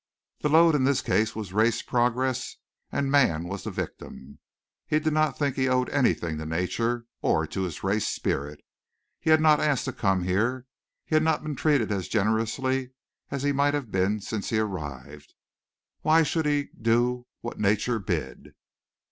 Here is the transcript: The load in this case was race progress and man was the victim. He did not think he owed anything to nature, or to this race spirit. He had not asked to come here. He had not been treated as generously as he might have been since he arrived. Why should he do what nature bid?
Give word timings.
The 0.39 0.49
load 0.49 0.73
in 0.73 0.83
this 0.83 1.01
case 1.03 1.35
was 1.35 1.53
race 1.53 1.83
progress 1.83 2.55
and 2.91 3.11
man 3.11 3.43
was 3.47 3.65
the 3.65 3.69
victim. 3.69 4.39
He 4.87 4.99
did 4.99 5.13
not 5.13 5.37
think 5.37 5.55
he 5.55 5.67
owed 5.69 5.91
anything 5.91 6.39
to 6.39 6.45
nature, 6.47 7.05
or 7.21 7.45
to 7.45 7.61
this 7.63 7.83
race 7.83 8.07
spirit. 8.07 8.61
He 9.19 9.29
had 9.29 9.39
not 9.39 9.59
asked 9.59 9.85
to 9.85 9.93
come 9.93 10.23
here. 10.23 10.65
He 11.05 11.13
had 11.15 11.21
not 11.21 11.43
been 11.43 11.55
treated 11.55 11.91
as 11.91 12.07
generously 12.07 12.93
as 13.29 13.43
he 13.43 13.51
might 13.51 13.75
have 13.75 13.91
been 13.91 14.21
since 14.21 14.49
he 14.49 14.57
arrived. 14.57 15.35
Why 16.01 16.23
should 16.23 16.47
he 16.47 16.69
do 16.81 17.27
what 17.41 17.59
nature 17.59 17.99
bid? 17.99 18.55